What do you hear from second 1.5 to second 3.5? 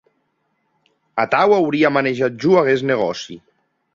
auria manejat jo aguest negòci.